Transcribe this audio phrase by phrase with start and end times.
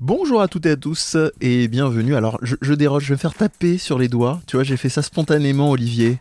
[0.00, 2.16] Bonjour à toutes et à tous et bienvenue.
[2.16, 4.40] Alors je, je déroge, je vais me faire taper sur les doigts.
[4.46, 6.18] Tu vois, j'ai fait ça spontanément, Olivier.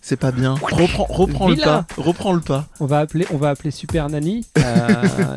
[0.00, 0.54] C'est pas bien.
[0.62, 1.84] Reprends, reprends le pas.
[1.96, 2.66] Reprends le pas.
[2.80, 4.46] On va appeler, on va appeler Super Nanny.
[4.56, 4.62] euh,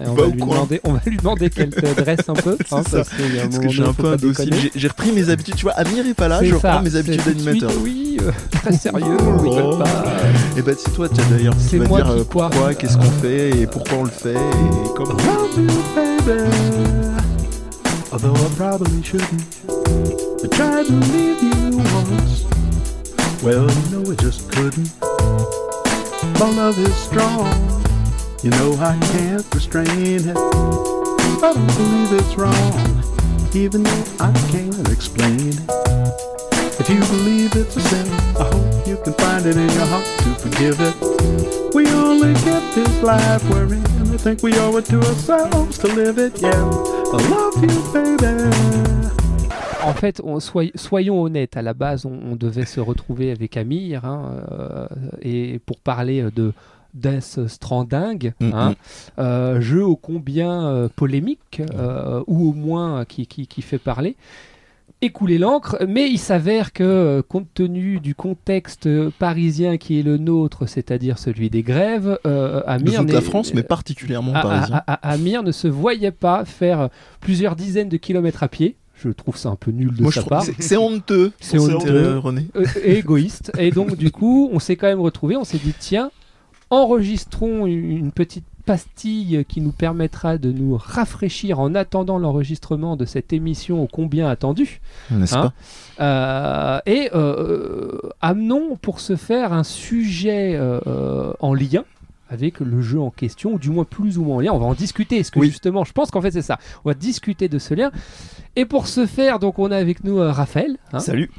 [0.05, 2.55] et on, Va va lui demander, on va lui demander qu'elle te dresse un peu.
[2.71, 2.97] hein, ça.
[2.99, 4.54] parce que donné, un peu indocile.
[4.54, 5.56] J'ai- J'ai repris mes habitudes.
[5.56, 6.42] Tu vois, Amir est pas là.
[6.44, 7.72] Je ça, reprends mes habitudes d'animateur.
[7.82, 9.24] Oui, euh, très sérieux, Oh.
[9.24, 10.06] on rigole pas.
[10.56, 12.96] Et bah c'est toi tu as d'ailleurs C'est moi dire qui euh, quoi pourquoi, qu'est-ce
[12.98, 15.18] qu'on fait et pourquoi on le fait et comment.
[18.12, 19.43] Although I probably shouldn't.
[19.70, 22.43] I tried to leave you once.
[23.41, 24.91] Well, you know, I just couldn't.
[26.38, 27.47] My love is strong.
[28.43, 30.35] You know, I can't restrain it.
[30.35, 33.03] I don't believe it's wrong,
[33.55, 36.50] even though I can't explain it.
[36.81, 38.08] If you believe it's a sin,
[38.40, 40.95] I hope you can find it in your heart to forgive it.
[41.76, 46.17] We only get this life wherein I think we owe it to ourselves to live
[46.17, 46.49] it, yeah.
[46.49, 48.52] I love you, baby.
[49.84, 53.58] En fait, on- soy- soyons honnêtes, à la base, on, on devait se retrouver avec
[53.58, 54.88] Amir hein, euh,
[55.22, 56.53] et pour parler de
[56.94, 58.75] Death Stranding, Mm, hein, mm.
[59.22, 64.16] euh, jeu ô combien euh, polémique, euh, ou au moins qui, qui- qui fait parler.
[65.02, 70.17] Écouler l'encre, mais il s'avère que, euh, compte tenu du contexte parisien qui est le
[70.17, 74.75] nôtre, c'est-à-dire celui des grèves, euh, De Amir toute la France, mais particulièrement à- parisien.
[74.88, 76.89] à- à- Amir ne se voyait pas faire
[77.20, 78.75] plusieurs dizaines de kilomètres à pied.
[78.95, 80.44] Je trouve ça un peu nul de Moi sa part.
[80.59, 81.31] c'est- honteux.
[81.39, 81.89] C'est honteux.
[81.89, 82.45] euh, René.
[82.55, 83.52] Euh, et égoïste.
[83.58, 85.36] Et donc, du coup, on s'est quand même retrouvé.
[85.38, 86.11] On s'est dit, tiens,
[86.70, 93.34] enregistrons une petite pastille qui nous permettra de nous rafraîchir en attendant l'enregistrement de cette
[93.34, 94.81] émission ô combien attendue.
[95.09, 95.54] N'est-ce Hein pas
[96.00, 101.84] Euh, et euh, amenons pour ce faire un sujet euh, euh, en lien
[102.31, 104.51] avec le jeu en question, ou du moins plus ou moins en lien.
[104.53, 105.17] On va en discuter.
[105.17, 105.47] Est-ce que Oui.
[105.49, 106.57] justement, je pense qu'en fait c'est ça.
[106.85, 107.91] On va discuter de ce lien.
[108.55, 110.77] Et pour ce faire, donc on a avec nous euh, Raphaël.
[110.93, 110.99] hein.
[110.99, 111.29] Salut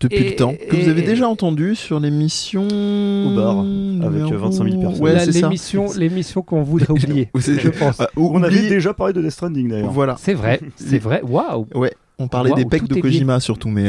[0.00, 0.54] Depuis et- le temps.
[0.70, 2.62] Que vous avez et- déjà entendu sur l'émission.
[2.64, 5.02] Au bar, avec, euh, 25 000 personnes.
[5.02, 5.40] Ouais, La- c'est ça.
[5.48, 7.30] l'émission, l'émission qu'on voudrait oublier.
[7.34, 8.00] Je pense.
[8.00, 9.90] Ah, On avait déjà parlé de Death Stranding d'ailleurs.
[9.92, 10.16] Voilà.
[10.18, 11.20] C'est vrai, c'est vrai.
[11.22, 11.66] Waouh.
[11.74, 13.00] Ouais, on parlait des pecs de.
[13.00, 13.88] Kojima surtout, mais,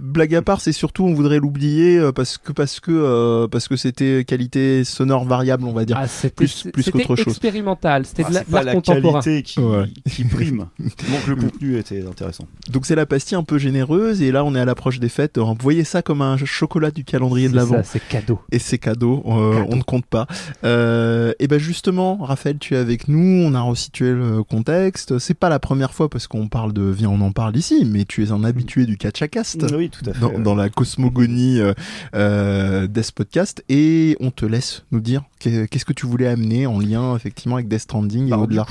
[0.00, 3.68] blague, à, part, c'est surtout on voudrait l'oublier euh, parce que parce que euh, parce
[3.68, 5.98] que c'était qualité sonore variable, on va dire.
[6.00, 7.28] Ah, plus- plus qu'autre chose.
[7.28, 8.04] expérimental.
[8.06, 9.20] C'était Ah, de la- l'art contemporain.
[9.20, 9.86] qualité qui, Ouais.
[10.10, 10.66] qui prime.
[10.78, 12.44] Donc le contenu était intéressant.
[12.70, 15.38] Donc c'est la pastille un peu généreuse et là on est à l'approche des fêtes.
[15.38, 17.76] Vous voyez ça comme un chocolat du calendrier de l'avant.
[17.76, 18.40] ça, C'est cadeau.
[18.52, 20.26] Et c'est cadeau, euh, on ne compte pas.
[20.64, 25.18] Euh, et ben justement, Raphaël, tu es avec nous, on a resitué le contexte.
[25.18, 28.04] C'est pas la première fois parce qu'on parle de Viens, on en parle ici, mais
[28.04, 29.64] tu es un habitué du Catchacast.
[29.74, 30.20] Oui, tout à fait.
[30.20, 31.72] dans, dans la cosmogonie euh,
[32.14, 36.66] euh, Death Podcast et on te laisse nous dire qu'est- qu'est-ce que tu voulais amener
[36.66, 38.66] en lien effectivement avec Death Stranding et au-delà.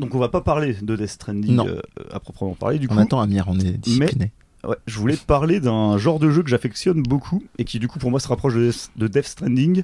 [0.00, 1.80] donc on va pas parler de Death Stranding euh,
[2.12, 2.78] à proprement parler.
[2.78, 4.32] Du On coup, attend Amir, on est discipliné.
[4.66, 7.98] ouais, je voulais parler d'un genre de jeu que j'affectionne beaucoup et qui du coup
[7.98, 9.82] pour moi se rapproche de, Death- de Death Stranding,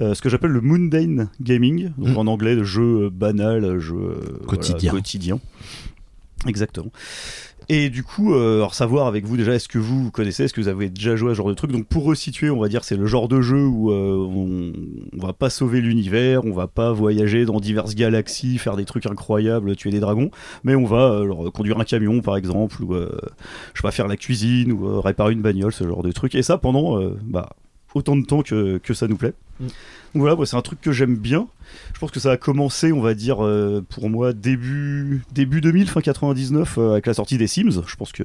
[0.00, 2.18] euh, ce que j'appelle le mundane gaming, donc Mm.
[2.18, 5.38] en anglais le jeu banal, jeu voilà, Quotidien.
[6.46, 6.90] Exactement.
[7.70, 10.68] Et du coup, euh, savoir avec vous déjà, est-ce que vous, connaissez, est-ce que vous
[10.68, 11.72] avez déjà joué à ce genre de truc?
[11.72, 14.72] Donc pour resituer, on va dire c'est le genre de jeu où euh, on,
[15.18, 19.06] on va pas sauver l'univers, on va pas voyager dans diverses galaxies, faire des trucs
[19.06, 20.30] incroyables, tuer des dragons,
[20.62, 23.10] mais on va euh, conduire un camion par exemple, ou euh,
[23.72, 26.34] je sais pas faire la cuisine, ou réparer une bagnole, ce genre de truc.
[26.34, 27.50] Et ça pendant bah,
[27.94, 29.32] autant de temps que, que ça nous plaît.
[29.60, 29.66] Mm.
[30.14, 31.48] Voilà, moi, c'est un truc que j'aime bien.
[31.92, 35.88] Je pense que ça a commencé, on va dire, euh, pour moi, début, début 2000,
[35.88, 37.82] fin 99, euh, avec la sortie des Sims.
[37.86, 38.22] Je pense que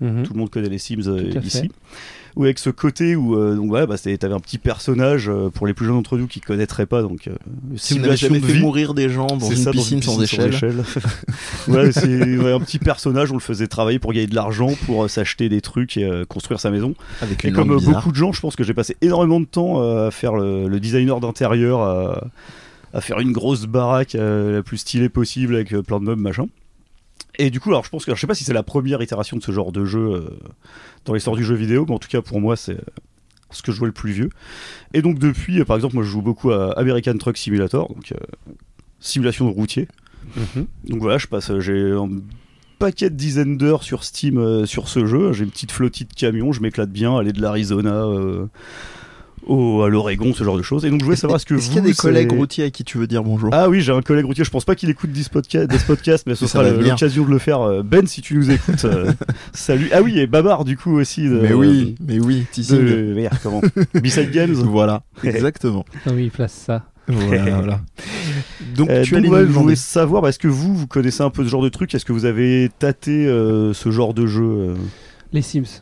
[0.00, 0.22] Mhm.
[0.24, 1.62] tout le monde connaît les Sims euh, ici.
[1.62, 1.70] fait.
[2.36, 5.66] Ou avec ce côté où, euh, donc voilà, bah, t'avais un petit personnage, euh, pour
[5.66, 7.32] les plus jeunes d'entre nous qui connaîtraient pas, donc euh,
[7.76, 8.60] Si vous jamais de fait vie.
[8.60, 10.54] mourir des gens dans C'est une ça, piscine, sans échelle.
[11.68, 15.04] ouais, c'est ouais, un petit personnage, on le faisait travailler pour gagner de l'argent, pour
[15.04, 16.94] euh, s'acheter des trucs et euh, construire sa maison.
[17.20, 19.46] avec Et une comme euh, beaucoup de gens, je pense que j'ai passé énormément de
[19.46, 22.28] temps euh, à faire le, le designer d'intérieur, à,
[22.94, 26.22] à faire une grosse baraque euh, la plus stylée possible avec euh, plein de meubles,
[26.22, 26.46] machin.
[27.38, 29.02] Et du coup, alors je pense que, alors, je sais pas si c'est la première
[29.02, 30.38] itération de ce genre de jeu euh,
[31.04, 32.84] dans l'histoire du jeu vidéo, mais en tout cas pour moi c'est euh,
[33.50, 34.30] ce que je jouais le plus vieux.
[34.94, 38.12] Et donc depuis, euh, par exemple, moi je joue beaucoup à American Truck Simulator, donc
[38.12, 38.16] euh,
[39.00, 39.88] simulation de routier.
[40.36, 40.66] Mhm.
[40.84, 42.08] Donc voilà, je passe, j'ai un
[42.80, 45.32] paquet de dizaines d'heures sur Steam euh, sur ce jeu.
[45.32, 48.46] J'ai une petite flottille de camions, je m'éclate bien, aller de l'Arizona euh,
[49.46, 50.84] au, à l'Oregon, ce genre de choses.
[50.84, 51.72] Et donc je voulais savoir ce que Est-ce vous.
[51.72, 53.92] qu'il y a des collègues routiers à qui tu veux dire bonjour Ah oui, j'ai
[53.92, 54.44] un collègue routier.
[54.44, 57.38] Je pense pas qu'il écoute ce podcast, ce podcast mais ce sera l'occasion de le
[57.38, 57.60] faire.
[57.60, 59.12] Euh, Ben, si tu nous écoutes, euh,
[59.52, 59.88] salut.
[59.92, 61.22] Ah oui, et Babar du coup aussi.
[61.24, 63.60] De, Mais oui, mais oui, De, merde, comment
[63.94, 64.52] B-Side Games.
[64.54, 65.84] Voilà, exactement.
[66.06, 66.84] Ah oui, il place ça.
[67.08, 67.80] voilà, voilà.
[68.76, 71.42] Donc Euh, tu donc, ouais, je voulais savoir, est-ce que vous, vous connaissez un peu
[71.44, 71.92] ce genre de truc?
[71.94, 74.74] Est-ce que vous avez tâté euh, ce genre de jeu euh
[75.32, 75.80] Les Sims.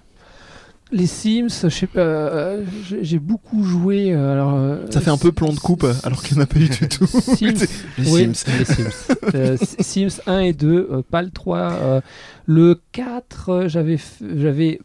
[0.91, 2.65] Les Sims, je sais pas, euh,
[3.03, 4.13] j'ai beaucoup joué.
[4.15, 6.47] euh, alors, euh, Ça fait un peu plan de coupe alors qu'il n'y en a
[6.47, 7.07] pas eu du tout.
[7.07, 7.67] Sims,
[7.99, 8.53] Les oui, Sims.
[8.59, 9.15] les Sims.
[9.35, 11.59] Euh, Sims 1 et 2, euh, pas le 3.
[11.59, 12.01] euh,
[12.47, 14.81] le 4, euh, j'avais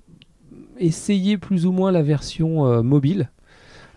[0.79, 3.29] essayé plus ou moins la version euh, mobile.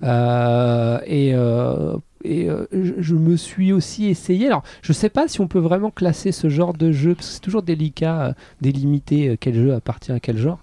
[0.02, 4.46] Euh, et euh, et euh, je, je me suis aussi essayé.
[4.46, 7.34] Alors, je sais pas si on peut vraiment classer ce genre de jeu, parce que
[7.34, 10.58] c'est toujours délicat, euh, délimiter euh, quel jeu appartient à quel genre.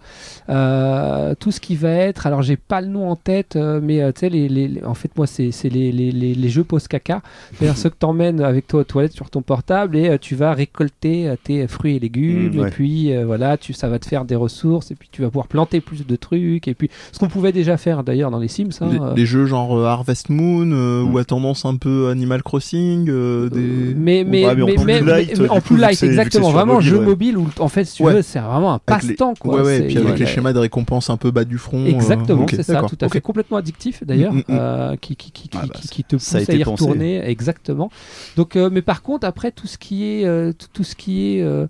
[1.39, 4.29] Tout ce qui va être, alors j'ai pas le nom en tête, mais tu sais,
[4.29, 7.21] les, les- les- en fait, moi, c'est c'est les, les, jeux post-caca.
[7.53, 11.33] C'est-à-dire ceux que t'emmènes avec toi aux toilettes sur ton portable et tu vas récolter
[11.43, 12.53] tes fruits et légumes.
[12.55, 12.67] Mmh, ouais.
[12.67, 14.91] Et puis, voilà, tu, ça va te faire des ressources.
[14.91, 16.67] Et puis, tu vas pouvoir planter plus de trucs.
[16.67, 18.69] Et puis, ce qu'on pouvait déjà faire d'ailleurs dans les Sims.
[18.81, 21.13] hein, les jeux genre Harvest Moon euh, Mm.
[21.13, 21.23] ou à
[21.53, 23.93] tendance un peu Animal Crossing, euh, des...
[23.95, 26.07] Mais, mais, Ouais, mais en mais, plus mais- light, mais- en coup, plus light, c'est
[26.07, 26.45] exactement.
[26.49, 27.05] sur Vraiment, mobile, jeu ouais.
[27.05, 28.13] mobile où, en fait, si tu Ouais.
[28.13, 29.33] veux, c'est vraiment un passe-temps.
[29.39, 29.61] quoi.
[29.63, 31.83] Ouais, et puis avec les schémas de récompense un peu bas du front.
[31.83, 33.21] euh, Exactement, c'est ça, tout à fait.
[33.21, 34.57] Complètement addictif d'ailleurs, Mm, mm, mm.
[34.59, 36.63] euh, qui, qui, qui, Ah qui- bah, qui- qui te pousse à y pensé.
[36.63, 37.23] retourner.
[37.29, 37.89] Exactement.
[38.35, 41.41] Donc, euh, mais par contre, après, tout ce qui est, euh, tout, ce qui est
[41.41, 41.67] euh,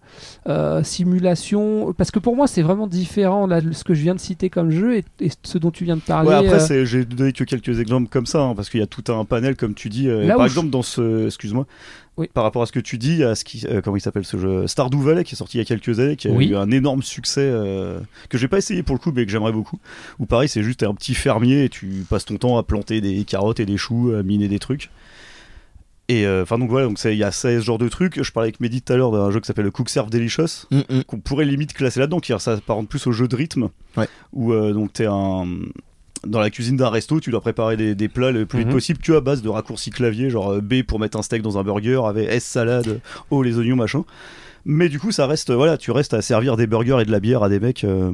[0.47, 4.19] euh, simulation, parce que pour moi, c'est vraiment différent là, ce que je viens de
[4.19, 6.31] citer comme jeu et, et ce dont tu viens de parler.
[6.31, 9.03] Après, euh, j'ai donné que quelques exemples comme ça, hein, parce qu'il y a tout
[9.12, 10.10] un panel, comme tu dis.
[10.10, 11.25] euh, par exemple, dans ce.
[11.27, 11.65] Excuse-moi.
[12.18, 12.30] Oui.
[12.31, 14.38] Par rapport à ce que tu dis, a ce qui, euh, comment il s'appelle ce
[14.38, 16.50] jeu Stardew Valley qui est sorti il y a quelques années, qui a Oui.
[16.50, 18.00] eu un énorme succès euh,
[18.30, 19.80] que j'ai pas essayé pour le coup, mais que j'aimerais beaucoup.
[20.19, 23.24] Ou pareil, c'est juste un petit fermier et tu passes ton temps à planter des
[23.24, 24.92] carottes et des choux, à miner des trucs.
[26.10, 28.21] Et euh, enfin donc voilà, donc il y a ce genre de trucs.
[28.21, 30.80] Je parlais avec Mehdi tout à l'heure d'un jeu qui s'appelle Cook Serve Delicious, Mm,
[30.98, 31.04] mm.
[31.06, 34.07] qu'on pourrait limite classer là-dedans, qui ça apparente plus au jeu de rythme, Ouais.
[34.33, 35.48] où euh, donc t'es un
[36.25, 38.74] dans la cuisine d'un resto, tu dois préparer des, des plats le plus vite Mhm.
[38.74, 41.58] possible, que à base de raccourcis clavier, genre euh, B pour mettre un steak dans
[41.58, 44.04] un burger, avec S salade, O les oignons machin.
[44.65, 47.19] Mais du coup, ça reste, voilà, tu restes à servir des burgers et de la
[47.19, 47.83] bière à des mecs.
[47.83, 48.13] euh,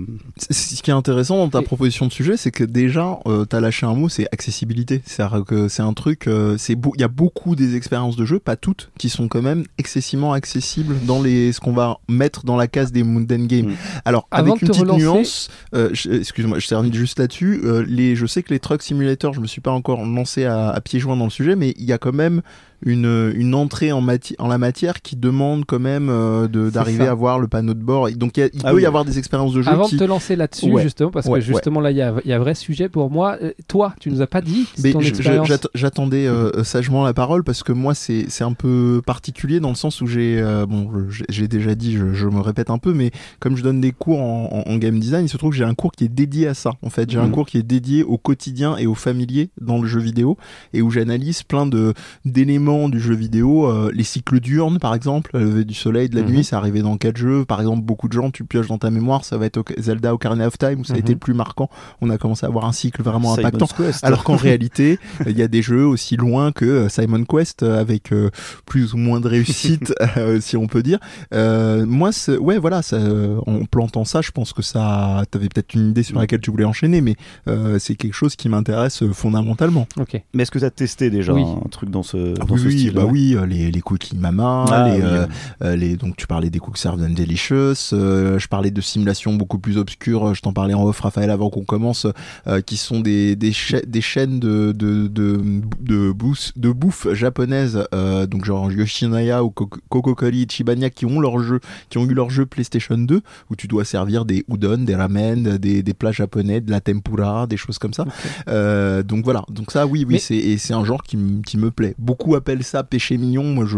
[0.50, 3.60] Ce qui est intéressant dans ta Et- proposition de sujet, c'est que déjà, euh, t'as
[3.60, 5.02] lâché un mot, c'est accessibilité.
[5.06, 8.26] C'est-à-dire que c'est un truc, euh, c'est beau- il y a beaucoup des expériences de
[8.26, 12.46] jeu, pas toutes, qui sont quand même excessivement accessibles dans les, ce qu'on va mettre
[12.46, 13.68] dans la case des Mundane Games.
[13.70, 13.76] Mm.
[14.06, 17.62] Alors, Avant avec une te petite relancer- nuance, euh, je- excuse-moi, je termine juste là-dessus.
[17.64, 20.70] euh, les, je sais que les Truck Simulator, je me suis pas encore lancé à,
[20.70, 22.42] à pieds joints dans le sujet, mais il y a quand même
[22.86, 27.08] une, une entrée en, mati- en la matière qui demande quand même euh, de- d'arriver
[27.08, 28.08] à voir le panneau de bord.
[28.10, 28.84] Et Donc il, Ah peut oui.
[28.84, 29.96] y avoir des expériences de jeu Avant qui...
[29.96, 30.82] de te lancer là-dessus, Ouais.
[30.84, 32.88] justement, parce Ouais, que justement là, il y a, il y a un vrai sujet
[32.90, 33.38] pour moi.
[33.42, 35.48] Euh, toi, tu nous as pas dit Mais ton expérience.
[35.48, 39.70] j'att- j'attendais euh, sagement la parole parce que moi c'est c'est un peu particulier dans
[39.70, 40.90] le sens où j'ai euh, bon
[41.30, 44.20] j'ai- déjà dit je, je me répète un peu mais comme je donne des cours
[44.22, 46.48] en, en- en game design il se trouve que j'ai un cours qui est dédié
[46.48, 47.32] à ça en fait j'ai un Mhm.
[47.32, 50.38] cours qui est dédié au quotidien et au familier dans le jeu vidéo
[50.74, 51.94] et où j'analyse plein de
[52.26, 56.16] d'éléments du jeu vidéo euh, les cycles diurnes par exemple le lever du soleil de
[56.16, 56.30] la Mhm.
[56.30, 58.90] nuit c'est arrivé dans quatre jeux par exemple beaucoup de gens tu pioches dans ta
[58.92, 61.02] mémoire ça va être Zelda Ocarina of Time où ça a Mhm.
[61.02, 61.70] été le plus marquant
[62.02, 64.04] on a commencé à avoir un cycle vraiment impactant Quest.
[64.04, 67.80] alors qu'en réalité, il y a des jeux aussi loin que euh, Simon Quest euh,
[67.80, 68.30] avec euh,
[68.66, 71.00] plus ou moins de réussite, euh, si on peut dire.
[71.34, 75.74] Euh, moi, ouais, voilà, ça, euh, en plantant ça, je pense que ça, t'avais peut-être
[75.74, 76.20] une idée sur Mm.
[76.20, 77.16] laquelle tu voulais enchaîner, mais
[77.48, 79.88] euh, c'est quelque chose qui m'intéresse fondamentalement.
[80.00, 80.22] Ok.
[80.34, 81.44] Mais est-ce que tu as testé déjà Oui.
[81.44, 83.82] un truc dans ce, Ah dans oui, ce oui, style bah oui, euh, les, les
[83.82, 85.36] cookies mama, Ah, les, oui, euh, oui.
[85.68, 89.34] euh, les, donc tu parlais des Cook Served and Delicious, euh, je parlais de simulations
[89.34, 92.06] beaucoup plus obscures, euh, je t'en parlais en off Raphaël avant qu'on commence,
[92.48, 95.42] euh, qui sont des, des, cha- des chaînes de, de, de,
[95.80, 101.20] de, bouffe, de bouffe japonaise, euh, donc genre Yoshinaya ou Koko- Kokokori, Chibania, qui ont
[101.20, 104.78] leur jeu, qui ont eu leur jeu PlayStation 2, où tu dois servir des udon,
[104.84, 108.06] des ramen, des, des plats japonais, de la tempura, des choses comme ça.
[108.48, 111.96] Euh, donc voilà, donc ça oui, oui, c'est un genre qui, qui me plaît.
[111.98, 113.78] Beaucoup appellent ça péché mignon, moi je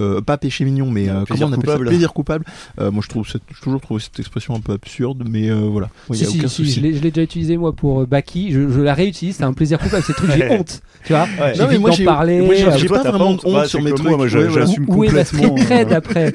[0.00, 1.84] euh, pas péché mignon, mais euh, comment on appelle coupable.
[1.84, 2.44] ça Plaisir coupable.
[2.80, 5.88] Euh, moi je trouve cette- j'ai toujours trouvé cette expression un peu absurde, mais voilà,
[6.10, 6.72] il y Si, a si, aucun si, souci.
[6.74, 9.78] je l'ai je déjà utilisé moi pour Baki, je, je la réutilise, c'est un plaisir
[9.78, 11.26] coupable, c'est truc, j'ai honte, tu vois.
[11.40, 11.56] Ouais.
[11.58, 13.42] Non, mais moi, j'ai- moi, j'ai- pas vraiment honte.
[13.44, 15.56] honte Bah, sur mes trucs, Moi, je- ouais, j'assume où est complètement.
[15.56, 16.34] street cred après?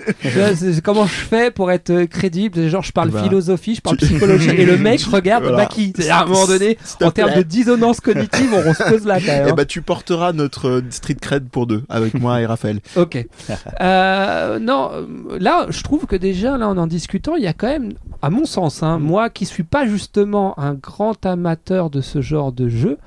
[0.84, 2.68] Comment je fais pour être crédible?
[2.70, 5.46] Genre, je parle Bah, philosophie, je parle psychologie, et le mec regarde.
[5.56, 5.94] Baki.
[6.10, 9.44] À un moment donné, en termes de dissonance cognitive, on, se pose là quand même.
[9.48, 9.54] Eh hein.
[9.56, 12.80] bah tu porteras notre street cred pour deux avec moi et Raphaël.
[12.98, 13.26] Ok.
[13.80, 17.54] Euh, non, euh, là, je trouve que déjà, là, en en discutant, il y a
[17.54, 22.02] quand même, à mon sens, hein, moi qui suis pas justement un grand amateur de
[22.02, 22.98] ce genre de jeu,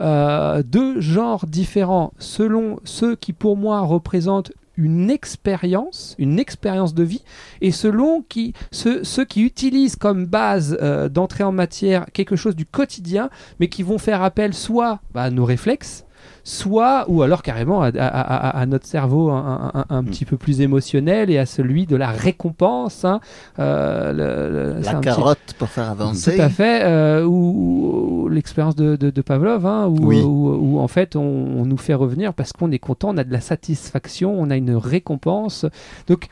[0.00, 7.02] euh, deux genres différents selon ceux qui, pour moi, représentent une expérience, une expérience de
[7.02, 7.22] vie,
[7.60, 12.56] et selon qui, ceux, ceux qui utilisent comme base euh, d'entrée en matière quelque chose
[12.56, 13.28] du quotidien,
[13.60, 16.04] mais qui vont faire appel soit bah, à nos réflexes,
[16.44, 20.24] soit, ou alors carrément à, à- à- à notre cerveau un, un- un- un petit
[20.24, 23.04] peu plus émotionnel et à celui de la récompense.
[23.04, 23.20] hein.
[23.58, 25.90] Euh, le- le- c'est un petit- pour faire
[26.36, 30.20] tout à fait, euh, ou, ou l'expérience de, de- de Pavlov, hein, où, Oui.
[30.22, 33.24] où- où, en fait on, on nous fait revenir parce qu'on est content, on a
[33.24, 35.66] de la satisfaction, on a une récompense.
[36.08, 36.26] Donc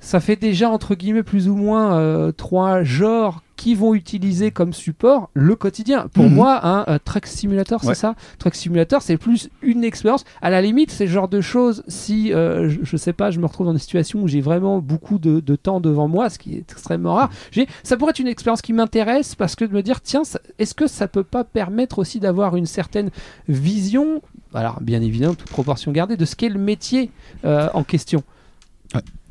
[0.00, 4.72] ça fait déjà entre guillemets plus ou moins euh, trois genres qui vont utiliser comme
[4.72, 6.06] support le quotidien.
[6.12, 6.34] Pour Mhm.
[6.34, 7.94] moi, un euh, Truck Simulator, c'est Ouais.
[7.96, 8.14] ça?
[8.38, 10.22] Truck Simulator, c'est plus une expérience.
[10.40, 13.40] À la limite, c'est le genre de choses, si, euh, je, je sais pas, je
[13.40, 16.38] me retrouve dans une situation où j'ai vraiment beaucoup de, de temps devant moi, ce
[16.38, 19.72] qui est extrêmement rare, j'ai- ça pourrait être une expérience qui m'intéresse parce que de
[19.74, 20.22] me dire, tiens,
[20.60, 23.10] est-ce que ça peut pas permettre aussi d'avoir une certaine
[23.48, 24.22] vision,
[24.54, 27.10] alors bien évidemment, toute proportion gardée, de ce qu'est le métier
[27.44, 28.22] euh, en question?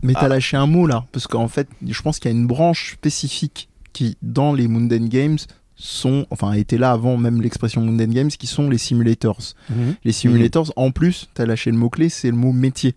[0.04, 0.28] Mais t'as Ah.
[0.28, 3.70] lâché un mot là, parce qu'en fait, je pense qu'il y a une branche spécifique
[3.94, 5.38] qui, dans les Mundane Games,
[5.80, 9.54] sont, enfin, était là avant même l'expression Mundane Games, qui sont les simulators.
[10.04, 12.96] Les simulators, en plus, t'as lâché le mot-clé, c'est le mot métier.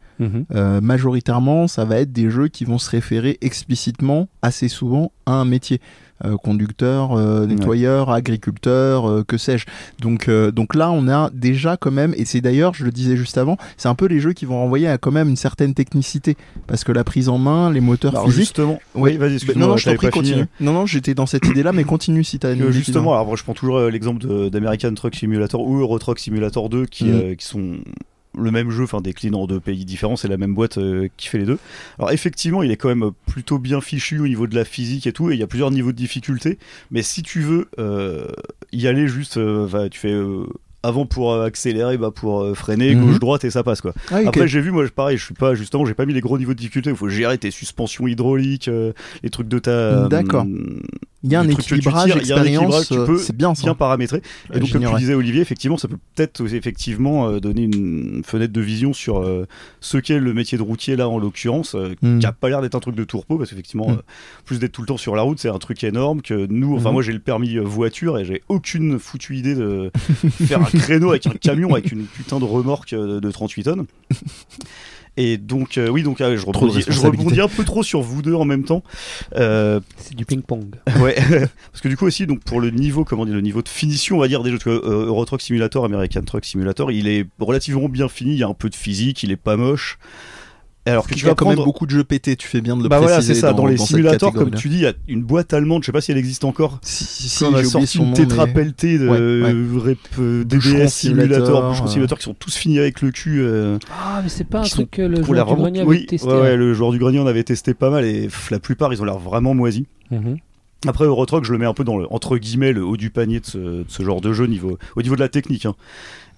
[0.55, 5.33] Euh, majoritairement, ça va être des jeux qui vont se référer explicitement, assez souvent, à
[5.33, 5.81] un métier.
[6.25, 9.65] Euh, conducteur, euh, nettoyeur, agriculteur, euh, que sais-je.
[10.01, 13.39] Donc, donc là, on a déjà quand même, et c'est d'ailleurs, je le disais juste
[13.39, 16.37] avant, c'est un peu les jeux qui vont renvoyer à quand même une certaine technicité,
[16.67, 18.41] parce que la prise en main, les moteurs Alors physiques.
[18.43, 20.13] justement, Oui, vas-y, Bah, excuse-moi, non, non, je t'en prie, fini.
[20.31, 20.47] continue.
[20.61, 23.43] Non, non, j'étais dans cette idée-là, mais continue si t'as une idée justement, alors je
[23.45, 27.09] prends toujours l'exemple de- d'American Truck Simulator ou Euro Truck Simulator 2 qui, Mm.
[27.15, 27.77] euh, qui sont
[28.39, 31.29] le même jeu, enfin déclinés en deux pays différents, c'est la même boîte euh, qui
[31.29, 31.59] fait les deux.
[31.99, 35.13] Alors effectivement, il est quand même plutôt bien fichu au niveau de la physique et
[35.13, 36.59] tout, et il y a plusieurs niveaux de difficulté,
[36.91, 38.27] mais si tu veux euh,
[38.73, 40.15] y aller juste, euh, tu fais
[40.83, 43.05] avant pour accélérer, bah pour freiner, Mhm.
[43.05, 43.93] gauche-droite et ça passe quoi.
[44.11, 44.21] Ah.
[44.27, 46.39] Après j'ai vu moi je- pareil, je suis pas justement, j'ai pas mis les gros
[46.39, 50.43] niveaux de difficulté, il faut gérer tes suspensions hydrauliques, euh, les trucs de ta D'accord.
[50.45, 50.81] hum,
[51.23, 53.63] il y a un équilibrage, expérience, euh, c'est bien ça.
[53.65, 54.23] bien paramétré.
[54.55, 58.53] Et donc, comme tu disais, Olivier, effectivement, ça peut peut-être effectivement euh, donner une fenêtre
[58.53, 59.47] de vision sur euh,
[59.81, 62.19] ce qu'est le métier de routier, là, en l'occurrence, Hmm.
[62.21, 63.93] qui a pas l'air d'être un truc de tourpeau, parce qu'effectivement, Mm.
[63.99, 64.03] euh,
[64.45, 66.89] plus d'être tout le temps sur la route, c'est un truc énorme que nous, enfin,
[66.89, 66.93] Mhm.
[66.95, 69.91] moi, j'ai le permis voiture et j'ai aucune foutue idée de
[70.47, 73.87] faire un créneau avec un camion avec une putain de remorque de 38 tonnes.
[75.17, 78.45] Et donc, euh, oui, donc, ah, je, rebondis un peu trop sur vous deux en
[78.45, 78.83] même temps.
[79.37, 80.77] Euh, C'est du ping-pong.
[81.01, 81.15] Ouais,
[81.73, 84.17] parce que du coup aussi, donc pour le niveau, comment dire, le niveau de finition,
[84.17, 87.27] on va dire des jeux que euh, Euro Truck Simulator, American Truck Simulator, il est
[87.39, 88.33] relativement bien fini.
[88.33, 89.99] Il y a un peu de physique, il est pas moche.
[90.87, 91.59] Alors que tu qu'il y a vas quand prendre.
[91.59, 93.35] même beaucoup de jeux pétés, tu fais bien de le bah voilà, préciser.
[93.35, 93.53] c'est ça.
[93.53, 95.83] Dans, les cette simulateurs, comme tu dis, il y a une boîte allemande.
[95.83, 96.79] Je sais pas si elle existe encore.
[96.83, 99.19] Si, si, si, Qui en a sorti son une nom, tétra mais- pelletée de Ouais,
[99.93, 100.89] rep- euh, euh.
[100.89, 101.75] Simulator,
[102.19, 103.41] qui sont tous finis avec le cul.
[103.43, 106.07] euh, Ah, mais c'est pas un truc que le joueur du vraiment- grenier avait oui,
[106.07, 106.27] testé.
[106.27, 106.57] ouais, ouais, hein.
[106.57, 109.05] le joueur du grenier, on avait testé pas mal et pff, la plupart, ils ont
[109.05, 109.85] l'air vraiment moisis.
[110.11, 110.39] Mhm.
[110.89, 113.41] Après Eurotruck, je le mets un peu dans le entre guillemets le haut du panier
[113.41, 115.67] de ce, de ce genre de jeu niveau, au niveau de la technique.
[115.67, 115.75] hein.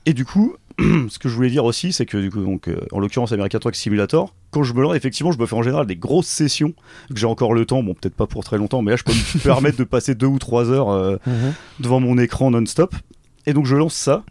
[0.04, 0.54] Et du coup,
[1.09, 3.59] ce que je voulais dire aussi, c'est que du coup, donc, euh, en l'occurrence American
[3.59, 6.73] Truck Simulator, quand je me lance, effectivement, je me fais en général des grosses sessions,
[7.12, 9.12] que j'ai encore le temps, bon peut-être pas pour très longtemps, mais là je peux
[9.12, 11.52] me permettre de passer deux ou trois heures euh, Mhm.
[11.81, 12.95] devant mon écran non-stop.
[13.47, 14.23] Et donc je lance ça.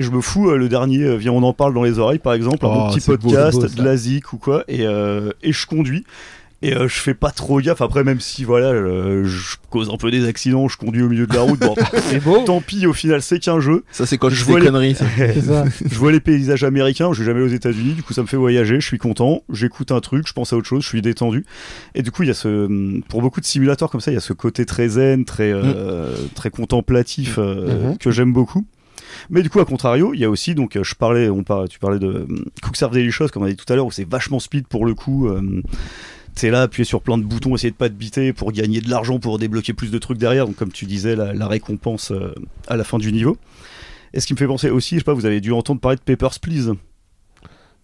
[0.00, 2.64] Je me fous euh, le dernier, viens on en parle dans les oreilles par exemple,
[2.66, 5.66] un Oh, bon petit beau, podcast, beau, de la zik ou quoi, et, et je
[5.66, 6.04] conduis.
[6.66, 9.98] Et euh, je fais pas trop gaffe après, même si voilà, euh, je cause un
[9.98, 11.60] peu des accidents, je conduis au milieu de la route.
[11.60, 11.74] Bon,
[12.10, 12.38] C'est beau.
[12.44, 13.84] tant pis, au final, c'est qu'un jeu.
[13.92, 14.94] Ça, c'est quand je vois les- conneries.
[15.46, 15.64] ça.
[15.84, 18.36] Je vois les paysages américains, je vais jamais aux États-Unis, du coup ça me fait
[18.38, 21.44] voyager, je suis content, j'écoute un truc, je pense à autre chose, je suis détendu.
[21.94, 24.16] Et du coup, il y a ce, pour beaucoup de simulateurs comme ça, il y
[24.16, 27.98] a ce côté très zen, très, euh, très contemplatif euh, Mhm.
[27.98, 28.64] que j'aime beaucoup.
[29.30, 31.68] Mais du coup, à contrario, il y a aussi, donc, euh, je parlais, on parlait,
[31.68, 32.26] tu parlais de euh,
[32.62, 34.86] Cook Serve Delicious, comme on a dit tout à l'heure, où c'est vachement speed pour
[34.86, 35.28] le coup.
[35.28, 35.62] euh,
[36.34, 38.90] T'es là, appuyer sur plein de boutons, essayer de pas te biter pour gagner de
[38.90, 40.46] l'argent, pour débloquer plus de trucs derrière.
[40.46, 42.34] Donc, comme tu disais, la, la récompense euh,
[42.68, 43.36] à la fin du niveau.
[44.12, 45.96] Et ce qui me fait penser aussi, je sais pas, vous avez dû entendre parler
[45.96, 46.72] de Papers, Please,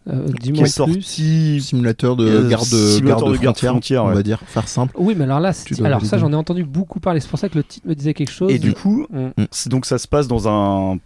[0.08, 1.60] Euh, Dis-moi sorti.
[1.60, 4.14] Simulateur de Euh, garde, simulateur garde de garde frontière, frontière, on ouais.
[4.14, 4.94] va dire, faire simple.
[4.98, 5.52] Oui, mais alors là,
[5.84, 7.20] alors ça, j'en ai entendu beaucoup parler.
[7.20, 8.50] C'est pour ça que le titre me disait quelque chose.
[8.50, 9.44] Et du coup, Mm.
[9.68, 10.98] donc ça se passe dans un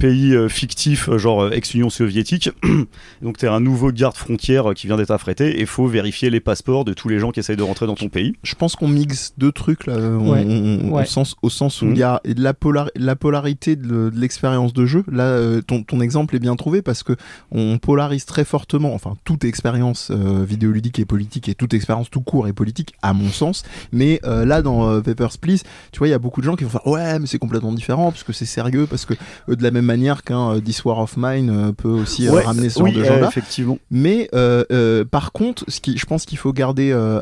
[0.00, 2.50] pays euh, fictif, euh, genre euh, ex-Union soviétique.
[3.22, 6.40] donc t'es un nouveau garde frontière euh, qui vient d'être affrété et faut vérifier les
[6.40, 8.34] passeports de tous les gens qui essayent de rentrer dans ton pays.
[8.42, 11.02] Je pense qu'on mixe deux trucs là, on- Ouais, on- ouais.
[11.02, 11.96] Au, sens, au sens où il Mhm.
[11.96, 15.04] y a de la, polar- la polarité de, de l'expérience de jeu.
[15.10, 17.12] Là, euh, ton, ton exemple est bien trouvé parce que
[17.52, 22.22] on polarise très fortement, enfin toute expérience euh, vidéoludique et politique et toute expérience tout
[22.22, 23.64] court et politique, à mon sens.
[23.92, 26.56] Mais euh, là, dans euh, Papers, Please, tu vois, il y a beaucoup de gens
[26.56, 29.14] qui vont faire ouais, mais c'est complètement différent parce que c'est sérieux, parce que
[29.48, 32.32] euh, de la même manière qu'un euh, This War of Mine euh, peut aussi euh,
[32.32, 33.28] Ouais, ramener ce oui, genre de euh, gens-là.
[33.28, 33.78] effectivement.
[33.90, 34.28] Mais
[35.10, 37.18] par contre, ce qui, je pense qu'il faut garder à,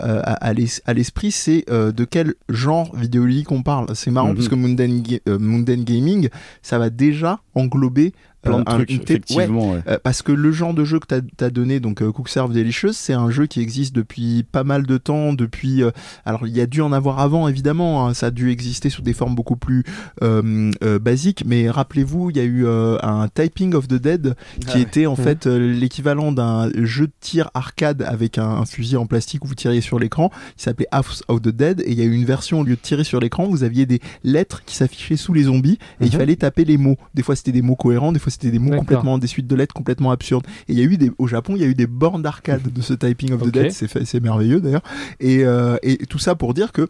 [0.49, 3.87] à l'es- à l'esprit, c'est de quel genre vidéoludique on parle.
[3.95, 4.35] C'est marrant Mhm.
[4.37, 6.29] parce que Mundane, Ga- Mundane Gaming,
[6.63, 8.13] ça va déjà englober
[8.49, 9.73] plein de un- trucs, une thé- effectivement.
[9.73, 9.81] ouais.
[9.89, 12.53] Euh, parce que le genre de jeu que tu as, donné, donc euh, Cook Serve
[12.53, 15.33] Delicious, c'est un jeu qui existe depuis pas mal de temps.
[15.33, 15.91] Depuis, euh,
[16.25, 19.03] alors il y a dû en avoir avant évidemment, hein, ça a dû exister sous
[19.03, 19.85] des formes beaucoup plus
[20.23, 21.45] euh, euh, basiques.
[21.47, 24.81] Mais rappelez-vous, il y a eu euh, un Typing of the Dead qui Ah ouais.
[24.83, 25.25] était en Mhm.
[25.25, 29.49] fait euh, l'équivalent d'un jeu de tir arcade avec un, un fusil en plastique où
[29.49, 30.31] vous tiriez sur l'écran.
[30.59, 32.75] Il s'appelait House of the Dead et il y a eu une version au lieu
[32.77, 36.13] de tirer sur l'écran, vous aviez des lettres qui s'affichaient sous les zombies et il
[36.13, 36.19] Mhm.
[36.19, 36.97] fallait taper les mots.
[37.15, 39.55] Des fois c'était des mots cohérents, des fois c'était des mots complètement des suites de
[39.55, 40.47] lettres complètement absurdes.
[40.69, 42.73] Et il y a eu des au Japon, il y a eu des bornes d'arcade
[42.73, 43.51] de ce Typing of the.
[43.51, 44.83] Dead, c'est merveilleux d'ailleurs.
[45.21, 46.89] Et, euh, et tout ça pour dire que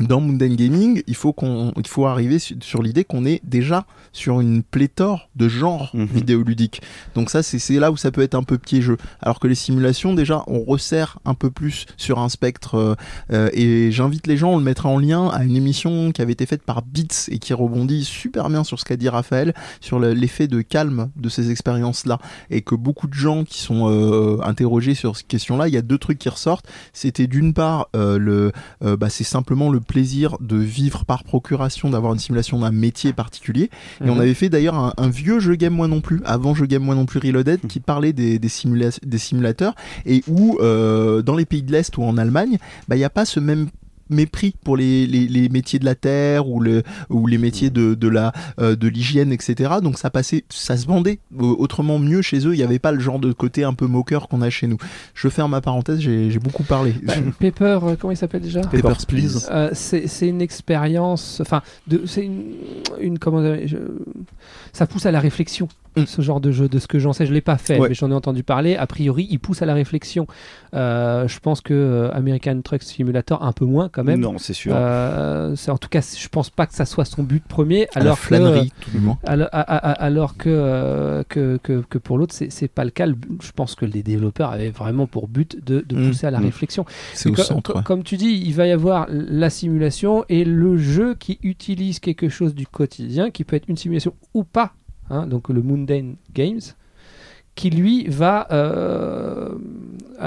[0.00, 3.86] dans Mundane Gaming, il faut qu'on, il faut arriver su- sur l'idée qu'on est déjà
[4.12, 6.06] sur une pléthore de genres Mhm.
[6.06, 6.82] vidéoludiques.
[7.14, 8.96] Donc ça, c'est c'est là où ça peut être un peu piégeux.
[9.20, 12.74] Alors que les simulations, déjà, on resserre un peu plus sur un spectre.
[12.76, 12.94] euh,
[13.32, 16.32] euh, et j'invite les gens, on le mettra en lien à une émission qui avait
[16.32, 19.98] été faite par Beats et qui rebondit super bien sur ce qu'a dit Raphaël, sur
[20.00, 22.18] le- l'effet de calme de ces expériences-là.
[22.50, 25.82] Et que beaucoup de gens qui sont euh, interrogés sur cette question-là, il y a
[25.82, 26.66] deux trucs qui ressortent.
[26.92, 32.12] C'était d'une part, euh, le, bah, c'est simplement le plaisir de vivre par procuration, d'avoir
[32.12, 33.70] une simulation d'un métier particulier.
[34.04, 34.20] Et on Mhm.
[34.20, 36.94] avait fait d'ailleurs un, un vieux jeu Game Moi Non Plus, avant jeu Game Moi
[36.94, 39.74] Non Plus Reloaded, qui parlait des, des, simula- des simulateurs,
[40.06, 43.10] et où euh, dans les pays de l'Est ou en Allemagne, bah, il n'y a
[43.10, 43.68] pas ce même
[44.10, 47.94] mépris pour les, les, les métiers de la terre ou, le, ou les métiers de,
[47.94, 52.22] de la euh, de l'hygiène etc donc ça passait ça se vendait euh, autrement mieux
[52.22, 52.54] chez eux.
[52.54, 54.76] Il n'y avait pas le genre de côté un peu moqueur qu'on a chez nous.
[55.14, 56.94] Je ferme ma parenthèse j'ai j'ai beaucoup parlé.
[57.02, 58.60] Bah, Pepper, euh, comment il s'appelle déjà?
[58.60, 59.48] Papers, Please.
[59.50, 62.52] Euh, c'est c'est une expérience, enfin, de- c'est une,
[63.00, 63.76] une comment dire, je-
[64.72, 65.68] ça pousse à la réflexion.
[65.96, 66.06] Mm.
[66.06, 67.88] Ce genre de jeu, de ce que j'en sais, je l'ai pas fait, Ouais.
[67.88, 68.76] mais j'en ai entendu parler.
[68.76, 70.26] A priori, il pousse à la réflexion.
[70.74, 74.20] Euh, je pense que euh, American Truck Simulator un peu moins quand même.
[74.20, 74.72] Non, c'est sûr.
[74.76, 77.86] Euh, en tout cas, je pense pas que ça soit son but premier.
[77.94, 82.84] à la Alors que, tout alors, alors que, que, que, que pour l'autre, c'est pas
[82.84, 83.06] le cas.
[83.06, 86.08] Je pense que les développeurs avaient vraiment pour but de, de Mm.
[86.08, 86.44] pousser à la Mm.
[86.44, 86.84] réflexion.
[87.14, 87.82] c'est au centre ouais.
[87.84, 92.28] Comme tu dis, il va y avoir la simulation et le jeu qui utilise quelque
[92.28, 94.72] chose du quotidien, qui peut être une simulation ou pas,
[95.10, 96.60] hein, donc le Mundane Games,
[97.54, 99.48] qui lui va euh,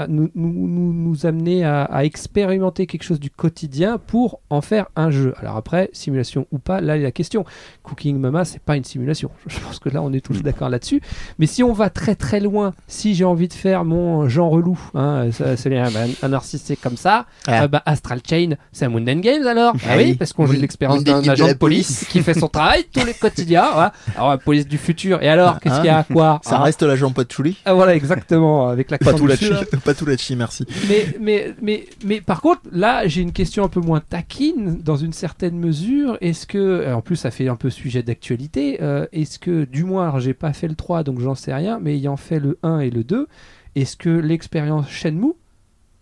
[0.08, 4.86] nous, nous- nous- nous amener à, à expérimenter quelque chose du quotidien pour en faire
[4.96, 5.34] un jeu.
[5.40, 7.44] Alors après, simulation ou pas, là a la question.
[7.82, 9.30] Cooking Mama, c'est pas une simulation.
[9.46, 11.00] Je pense que là on est tous d'accord là-dessus.
[11.38, 14.78] Mais si on va très très loin, si j'ai envie de faire mon Jean relou,
[14.94, 17.64] hein, c'est bien, ben, un narcissiste c'est comme ça, Ah.
[17.64, 20.14] euh, bah, Astral Chain, c'est un Mundane Games alors Ah Ah oui, oui.
[20.14, 23.14] parce qu'on joue l'expérience d'un de agent de police qui fait son travail tous les
[23.14, 23.68] quotidiens.
[23.72, 23.92] Voilà.
[24.16, 25.22] Alors la police du futur.
[25.22, 26.62] Et alors, qu'est-ce qu'il y a à quoi ça Ah.
[26.62, 27.56] reste l'agent Patchouli.
[27.64, 30.64] Ah, voilà, exactement, avec l'accent tout là-dessus merci.
[30.88, 34.96] Mais, mais, mais, mais par contre, là, j'ai une question un peu moins taquine, dans
[34.96, 36.16] une certaine mesure.
[36.20, 40.18] Est-ce que, en plus, ça fait un peu sujet d'actualité, euh, est-ce que, du moins,
[40.20, 42.90] j'ai pas fait le 3, donc j'en sais rien, mais ayant fait le 1 et
[42.90, 43.26] le 2,
[43.74, 45.32] est-ce que l'expérience Shenmue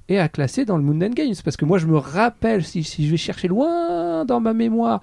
[0.09, 1.35] est à classer dans le Mundane Games?
[1.42, 5.00] Parce que moi, je me rappelle, si, si je vais chercher loin dans ma mémoire,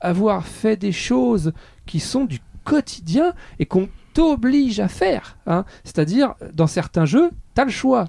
[0.00, 1.52] avoir fait des choses
[1.86, 5.36] qui sont du quotidien et qu'on t'oblige à faire.
[5.46, 5.64] hein.
[5.84, 8.08] C'est-à-dire, dans certains jeux, tu as le choix.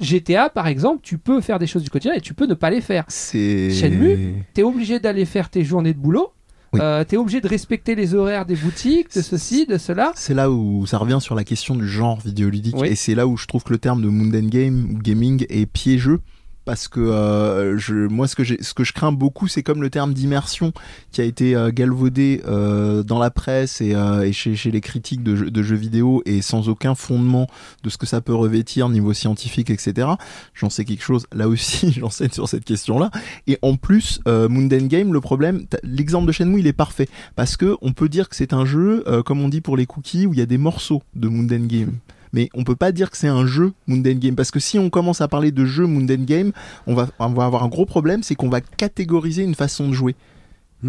[0.00, 2.70] GTA, par exemple, tu peux faire des choses du quotidien et tu peux ne pas
[2.70, 3.04] les faire.
[3.08, 6.32] Shenmue Tu es obligé d'aller faire tes journées de boulot.
[6.72, 6.80] Oui.
[7.06, 10.10] tu es obligé de respecter les horaires des boutiques, de ceci, de cela.
[10.14, 12.88] C'est là où ça revient sur la question du genre vidéoludique Oui.
[12.88, 15.66] et c'est là où je trouve que le terme de Mundane Game ou gaming est
[15.66, 16.20] piégeux
[16.64, 20.72] parce que euh, moi ce que, je crains beaucoup c'est comme le terme d'immersion
[21.10, 23.94] qui a été euh, galvaudé euh, dans la presse et,
[24.32, 27.48] chez, les critiques de, jeux- vidéo et sans aucun fondement
[27.82, 30.08] de ce que ça peut revêtir niveau scientifique etc.
[30.54, 33.10] J'en sais quelque chose là aussi j'enseigne sur cette question là
[33.46, 37.76] et en plus Mundane Game le problème l'exemple de Shenmue il est parfait parce que
[37.80, 40.38] on peut dire que c'est un jeu, comme on dit pour les cookies, où il
[40.38, 41.92] y a des morceaux de Mundane Game.
[42.32, 44.88] Mais on peut pas dire que c'est un jeu Mundane Game parce que si on
[44.90, 46.52] commence à parler de jeu Mundane Game,
[46.86, 49.92] on va, on va avoir un gros problème, c'est qu'on va catégoriser une façon de
[49.92, 50.14] jouer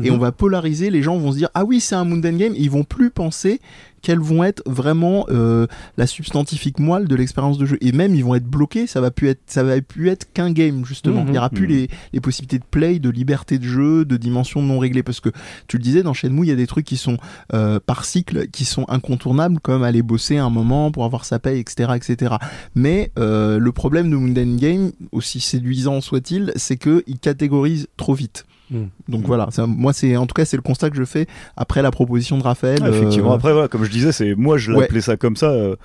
[0.04, 0.16] et Mhm.
[0.16, 0.90] on va polariser.
[0.90, 3.60] Les gens vont se dire ah oui c'est un Mundane Game, ils vont plus penser
[4.04, 5.66] quelles vont être vraiment euh,
[5.98, 8.86] la substantifique moelle de l'expérience de jeu et même ils vont être bloqués.
[8.86, 11.22] Ça va plus être, ça va plus être qu'un game justement.
[11.24, 11.30] Mhm.
[11.30, 11.74] Il y aura plus Mhm.
[11.74, 15.30] les, les possibilités de play, de liberté de jeu, de dimension non réglée parce que
[15.68, 17.18] tu le disais dans Shenmue il y a des trucs qui sont
[17.54, 21.60] euh, par cycle qui sont incontournables comme aller bosser un moment pour avoir sa paye
[21.60, 22.36] etc etc
[22.76, 28.14] mais euh, le problème de Mundane Game aussi séduisant soit-il c'est que il catégorise trop
[28.14, 28.86] vite Mm.
[29.10, 31.82] donc voilà ça, moi c'est en tout cas c'est le constat que je fais après
[31.82, 33.34] la proposition de Raphaël Ah, effectivement.
[33.34, 34.82] euh, Après, voilà, comme je disais, c'est moi je Ouais.
[34.82, 35.76] l'appelais ça comme ça euh,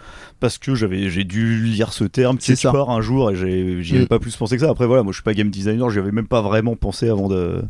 [0.40, 2.73] parce que j'avais j'ai dû lire ce terme C'est quelque ça.
[2.73, 4.09] part un jour et j'ai- j'y avais Mm.
[4.09, 4.71] pas plus pensé que ça.
[4.71, 7.29] Après voilà, moi je suis pas game designer, j'y avais même pas vraiment pensé avant
[7.29, 7.62] de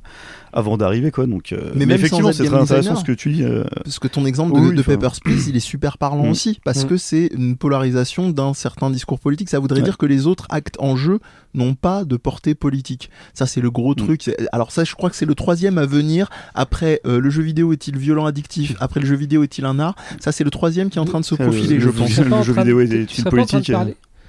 [0.53, 1.27] avant d'arriver quoi.
[1.27, 2.99] Donc euh, Mais effectivement c'est très intéressant designer.
[3.01, 3.43] ce que tu dis.
[3.45, 4.83] euh, Parce que ton exemple de, Oui, de.
[4.83, 6.31] Papers, Please, il est super parlant Mm.
[6.31, 6.89] aussi, parce Mm.
[6.89, 9.51] que c'est une polarisation d'un certain discours politique.
[9.51, 9.85] Ça voudrait Ouais.
[9.85, 11.19] dire que les autres actes en jeu
[11.55, 13.11] n'ont pas de portée politique.
[13.35, 14.31] Ça, c'est le gros truc.
[14.53, 16.29] Alors ça, je crois que c'est le troisième à venir.
[16.55, 18.75] Après, le jeu vidéo est-il violent, addictif?
[18.81, 19.95] Après, le jeu vidéo est-il un art?
[20.21, 22.09] Ça, c'est le troisième qui est en train de se profiler, le- je pense.
[22.19, 22.87] Le jeu vidéo est-
[23.19, 23.73] une politique,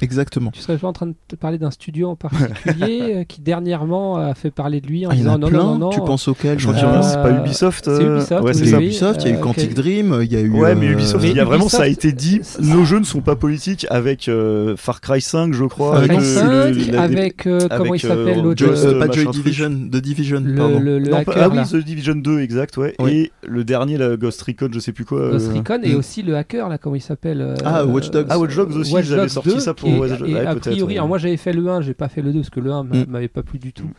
[0.02, 0.52] Exactement.
[0.52, 4.18] Tu serais pas en train de te parler d'un studio en particulier euh, qui dernièrement
[4.18, 5.58] a fait parler de lui en Ah, il y en disant a non, plein.
[5.60, 5.90] non, non, non.
[5.90, 7.86] Tu penses auquel Je crois pense c'est pas Ubisoft.
[7.86, 8.86] C'est euh, Ubisoft, Ouais, oui, c'est C'est oui.
[8.86, 10.50] Ubisoft, il y a eu euh, Quantic quel- Dream, il y a eu.
[10.52, 12.40] Ouais, mais euh, Ubisoft, il y a vraiment, ça a Ubisoft, été dit.
[12.44, 15.98] c'est- Nos jeux ne sont pas politiques avec euh, Far Cry 5, je crois.
[15.98, 18.94] Avec Avec le- cinq, le- la- avec euh, comment avec, il s'appelle euh, l'autre euh,
[18.96, 19.28] euh, pas Joy.
[19.32, 20.80] Division, The Division, le, pardon.
[20.80, 22.96] le, le Non, hacker pas- ah oui, The Division 2, exact, ouais.
[23.00, 23.12] Oui.
[23.12, 25.20] Et le dernier, Ghost Recon, je sais plus quoi.
[25.20, 25.98] euh, Ghost Recon et mm.
[25.98, 28.28] aussi le hacker là comment il s'appelle euh, Ah, Watch Dogs.
[28.30, 30.56] Ah, Watch Dogs aussi, Watch ils avaient Dogs sorti 2, ça pour et ouais, a
[30.56, 32.72] priori alors moi j'avais fait le 1 j'ai pas fait le 2 parce que le
[32.72, 33.06] 1 m'a- Mm.
[33.08, 33.94] m'avait pas plu du tout Mm.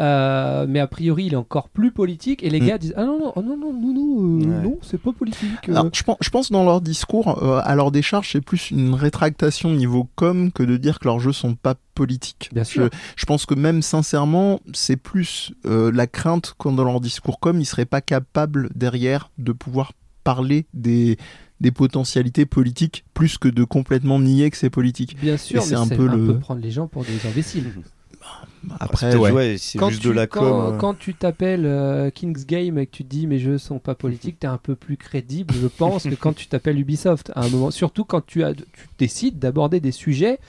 [0.00, 2.66] Euh, mais a priori il est encore plus politique et les Mm.
[2.66, 4.62] gars disent ah non non oh, non non nous nous euh, Ouais.
[4.64, 5.72] non c'est pas politique euh.
[5.72, 8.94] Alors, je pense, je pense dans leur discours, euh, à leur décharge, c'est plus une
[8.94, 12.50] rétractation niveau com que de dire que leurs jeux sont pas politiques.
[12.52, 12.90] Bien Je, sûr.
[13.16, 17.64] je pense que même sincèrement, c'est plus la crainte quand dans leur discours com, ils
[17.66, 19.92] seraient pas capables derrière de pouvoir
[20.24, 21.16] parler des
[21.60, 25.16] des potentialités politiques plus que de complètement nier que c'est politique.
[25.20, 27.72] bien sûr c'est un peu un le- peu prendre les gens pour des imbéciles
[28.80, 29.30] Après, ouais.
[29.30, 30.74] ouais, c'est quand juste tu, de la quand, com.
[30.74, 30.76] euh.
[30.78, 33.94] quand tu t'appelles euh, King's Game et que tu te dis mes jeux sont pas
[33.94, 37.30] politiques, t'es un peu plus crédible, je pense, que quand tu t'appelles Ubisoft.
[37.34, 38.64] À un moment, surtout quand tu, as, tu
[38.98, 40.40] décides d'aborder des sujets.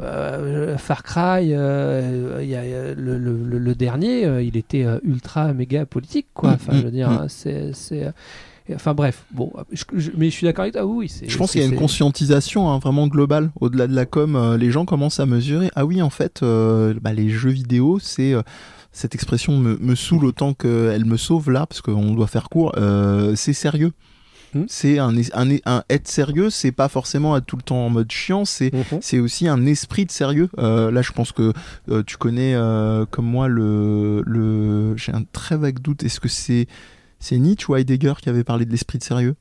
[0.00, 2.62] euh, Far Cry, euh, il y a,
[2.94, 6.50] le, le- le- le dernier, euh, il était ultra méga politique, quoi.
[6.50, 7.14] Mm, Enfin, mm, je veux dire, mm.
[7.14, 7.72] hein, c'est,
[8.74, 10.82] Enfin bref, bon, je- je- mais je suis d'accord avec toi.
[10.82, 11.28] Ah oui, c'est.
[11.28, 14.34] Je pense qu'il y a une conscientisation hein, vraiment globale au-delà de la com.
[14.36, 15.70] euh, les gens commencent à mesurer.
[15.76, 18.42] Ah oui, en fait, euh, bah, les jeux vidéo, c'est euh,
[18.92, 22.74] cette expression me, me saoule autant qu'elle me sauve là, parce qu'on doit faire court.
[23.36, 23.92] c'est sérieux.
[24.54, 24.62] Hmm.
[24.68, 26.50] C'est un, es- un, un être sérieux.
[26.50, 28.44] C'est pas forcément être tout le temps en mode chiant.
[28.44, 29.00] C'est Mhm.
[29.00, 30.48] c'est aussi un esprit de sérieux.
[30.58, 31.52] Euh, là, je pense que
[31.90, 34.96] euh, tu connais euh, comme moi le, le...
[34.96, 36.04] j'ai un très vague doute.
[36.04, 36.68] Est-ce que c'est
[37.18, 39.34] c'est Nietzsche ou Heidegger qui avait parlé de l'esprit de sérieux?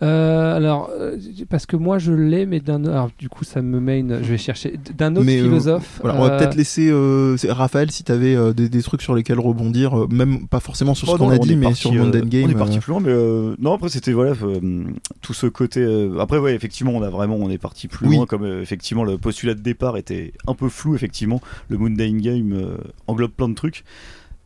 [0.00, 1.16] Euh, alors, euh,
[1.50, 2.84] parce que moi je l'ai, mais d'un.
[2.84, 4.22] Alors, du coup, ça me met une.
[4.22, 4.78] Je vais chercher.
[4.96, 5.98] D'un autre Mais, euh, philosophe.
[6.04, 9.16] Voilà, on va euh, peut-être laisser euh, Raphaël si tu avais des, des trucs sur
[9.16, 11.80] lesquels rebondir, euh, même pas forcément sur ce Oh qu'on non, a dit, mais parti,
[11.80, 12.44] sur euh, Mountain Game.
[12.46, 14.84] On est parti euh, plus loin, mais euh, non, après c'était voilà euh,
[15.20, 15.80] tout ce côté.
[15.80, 18.14] euh, après, ouais, effectivement, on a vraiment, on est parti plus Oui.
[18.18, 20.94] loin, comme euh, effectivement le postulat de départ était un peu flou.
[20.94, 22.76] Effectivement, le Mundane Game euh,
[23.08, 23.82] englobe plein de trucs.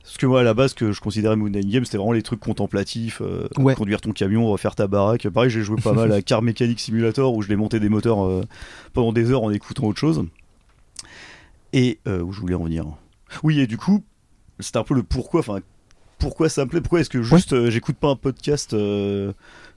[0.05, 2.41] Parce que moi, à la base, que je considérais Mundane Game, c'était vraiment les trucs
[2.41, 3.75] contemplatifs, euh, Ouais.
[3.75, 5.29] conduire ton camion, refaire ta baraque.
[5.29, 8.25] Pareil, j'ai joué pas mal à Car Mechanic Simulator où je l'ai monté des moteurs
[8.25, 8.43] euh,
[8.93, 10.25] pendant des heures en écoutant autre chose.
[11.73, 12.85] Et euh, où je voulais en venir.
[13.43, 14.03] Oui, et du coup,
[14.61, 15.41] c'était un peu le pourquoi.
[15.41, 15.61] Enfin,
[16.19, 18.77] pourquoi ça me plaît Pourquoi est-ce que juste j'écoute pas un podcast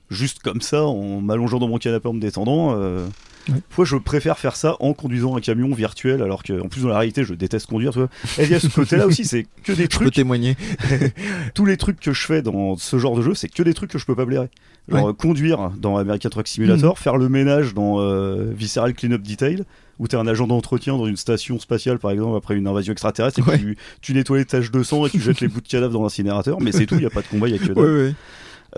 [0.09, 3.05] juste comme ça en m'allongeant dans mon canapé en me détendant euh,
[3.47, 3.59] Ouais.
[3.69, 6.87] Pourquoi je préfère faire ça en conduisant un camion virtuel alors que en plus dans
[6.89, 8.09] la réalité je déteste conduire tu vois.
[8.39, 10.57] Et il y a ce côté-là aussi, c'est que des Je peux trucs témoigner.
[11.53, 13.91] tous les trucs que je fais dans ce genre de jeu, c'est que des trucs
[13.91, 14.49] que je peux pas blairer.
[14.89, 19.63] Genre euh, conduire dans American Truck Simulator, faire le ménage dans euh, Visceral Cleanup Detail,
[19.99, 23.37] où t'es un agent d'entretien dans une station spatiale par exemple après une invasion extraterrestre,
[23.37, 23.59] et Ouais.
[23.59, 26.01] tu, tu nettoies les taches de sang et tu jettes les bouts de cadavres dans
[26.01, 27.77] l'incinérateur, mais c'est tout, il y a pas de combat, il y a que dalle.
[27.77, 28.13] Ouais, ouais.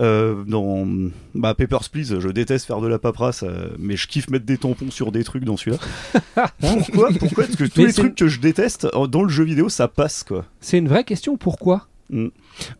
[0.00, 0.86] Euh, dans
[1.34, 4.58] bah, Papers, Please, je déteste faire de la paperasse, euh, mais je kiffe mettre des
[4.58, 5.78] tampons sur des trucs dans celui-là.
[6.60, 7.10] Pourquoi?
[7.18, 7.44] Pourquoi?
[7.44, 10.22] Parce que tous Mais les trucs que je déteste dans le jeu vidéo, ça passe
[10.22, 10.44] quoi.
[10.60, 11.36] C'est une vraie question.
[11.36, 11.88] Pourquoi?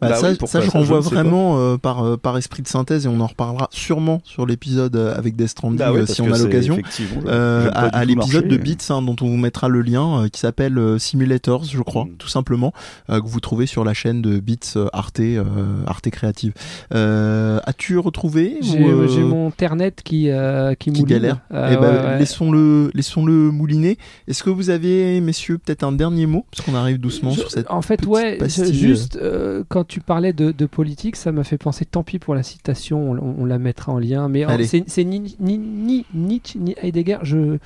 [0.00, 3.06] Bah, Bah ça, oui, ça, je renvoie vraiment euh, par, euh, par esprit de synthèse
[3.06, 6.22] et on en reparlera sûrement sur l'épisode euh, avec Death Stranding Bah ouais, euh, si
[6.22, 6.78] on a l'occasion.
[7.26, 8.56] Euh, à, à l'épisode de.
[8.56, 12.04] Beats hein, dont on vous mettra le lien euh, qui s'appelle euh, Simulators je crois
[12.04, 12.16] Mm.
[12.18, 12.72] tout simplement
[13.10, 15.44] euh, que vous trouvez sur la chaîne de Beats Arte euh,
[15.86, 16.52] Arte Créative
[16.94, 21.06] euh, as-tu retrouvé J'ai euh, mon Ternet qui, euh, qui, qui mouline.
[21.06, 22.18] galère Euh, Eh ben, ouais, ouais.
[22.18, 26.98] laissons-le laissons-le mouliner est-ce que vous avez messieurs peut-être un dernier mot parce qu'on arrive
[26.98, 30.50] doucement Je- sur cette en fait, ouais, je- pastille, juste euh, quand tu parlais de,
[30.52, 33.92] de politique, ça m'a fait penser, tant pis pour la citation, on, on la mettra
[33.92, 34.66] en lien, mais Allez.
[34.66, 37.58] c'est ni, ni, ni Nietzsche ni Heidegger, je,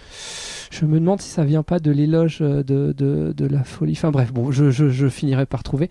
[0.70, 3.92] je me demande si ça vient pas de l'éloge de, de, de la folie.
[3.92, 5.90] Enfin bref, bon, je, je, je finirai par trouver.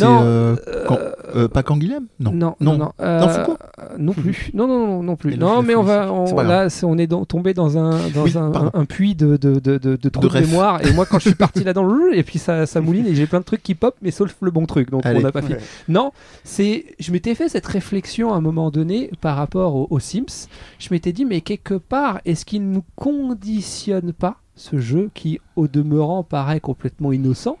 [0.00, 0.98] non, euh, Euh, quand-
[1.36, 2.72] euh, pas Canguilhem non non, non.
[2.72, 3.56] non, non, euh, Non, Foucault?
[3.80, 5.36] euh, non plus, non, non, non, non plus.
[5.36, 8.32] Non, mais on va, on, pas là, on est dans- tombé dans un, dans Oui,
[8.36, 8.70] un, pardon.
[8.74, 10.46] un, un puits de, de, de, de, de trous de, ref.
[10.46, 10.84] mémoire.
[10.86, 13.40] Et moi, quand je suis parti là-dedans, et puis ça, ça mouline et j'ai plein
[13.40, 14.90] de trucs qui pop, mais sauf le bon truc.
[14.90, 15.18] donc Allez.
[15.18, 15.41] on n'a pas
[15.88, 16.12] Non,
[16.44, 20.48] c'est, je m'étais fait cette réflexion à un moment donné par rapport au- aux, Sims.
[20.78, 25.40] Je m'étais dit, mais quelque part, est-ce qu'il ne nous conditionne pas ce jeu qui,
[25.56, 27.56] au demeurant, paraît complètement innocent,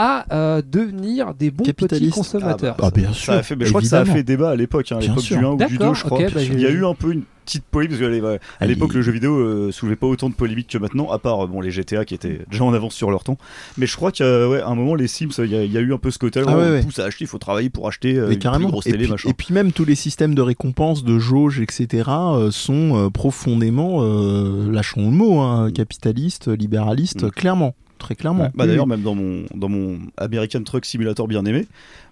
[0.00, 3.32] à euh, devenir des bons petits consommateurs Ah, bien Ça sûr.
[3.32, 5.08] a fait, mais je crois que ça a fait débat à l'époque, hein, à Bien
[5.08, 5.38] l'époque sûr.
[5.38, 6.18] du 1 ou du 2, D'accord, je crois.
[6.20, 8.92] ok, bah, Il y a eu un peu une petite polémique, parce qu'à à l'époque,
[8.94, 11.60] le jeu vidéo euh, soulevait pas autant de polémiques que maintenant, à part euh, bon,
[11.62, 13.38] les GTA qui étaient déjà en avance sur leur temps.
[13.78, 15.80] Mais je crois qu'à ouais, un moment, les Sims, il y, a- il y a
[15.80, 16.82] eu un peu ce côté-là, Ah où ouais, on ouais.
[16.82, 18.66] pousse à acheter, il faut travailler pour acheter euh, une carrément.
[18.66, 19.30] plus grosse et, télé, puis, machin.
[19.30, 22.04] et puis même tous les systèmes de récompense, de jauge, etc.
[22.08, 27.30] euh, sont euh, profondément, euh, lâchons le mot, hein, capitalistes, libéralistes, Mm.
[27.30, 28.44] clairement, très clairement.
[28.44, 31.66] Ouais, bah d'ailleurs, même dans mon, dans mon American Truck Simulator bien aimé,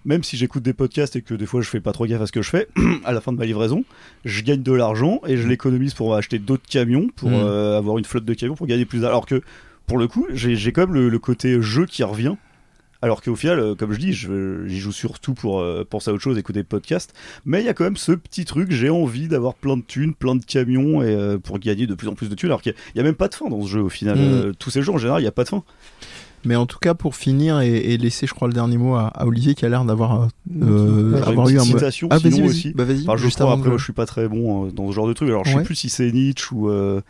[0.05, 2.27] même si j'écoute des podcasts et que des fois je fais pas trop gaffe à
[2.27, 2.67] ce que je fais,
[3.05, 3.83] à la fin de ma livraison,
[4.25, 7.33] je gagne de l'argent et je l'économise pour acheter d'autres camions, pour Mm.
[7.35, 9.13] euh, avoir une flotte de camions, pour gagner plus d'argent.
[9.15, 9.41] Alors que
[9.85, 12.35] pour le coup, j'ai j'ai quand même le, le côté jeu qui revient.
[13.01, 16.23] Alors qu'au final, euh, comme je dis, j'y joue surtout pour euh, penser à autre
[16.23, 17.13] chose, écouter des podcasts.
[17.45, 20.13] Mais il y a quand même ce petit truc, j'ai envie d'avoir plein de thunes,
[20.15, 22.49] plein de camions et, euh, pour gagner de plus en plus de thunes.
[22.49, 24.17] Alors qu'il n'y a, même pas de fin dans ce jeu au final.
[24.17, 24.21] Mm.
[24.21, 25.63] Euh, tous ces jeux en général, il n'y a pas de fin.
[26.45, 29.07] Mais en tout cas, pour finir et, et laisser, je crois, le dernier mot à,
[29.07, 30.29] à Olivier qui a l'air d'avoir
[30.61, 31.63] euh, Ouais, avoir une eu un.
[31.63, 32.49] citation, Ah, vas-y, sinon vas-y.
[32.55, 32.73] aussi.
[32.73, 33.01] Bah, vas-y.
[33.01, 34.87] Enfin, je juste crois, avant après, de- moi, je suis pas très bon euh, dans
[34.87, 35.29] ce genre de truc.
[35.29, 35.57] Alors, je Ouais.
[35.59, 36.69] sais plus si c'est Nietzsche ou.
[36.69, 37.01] euh,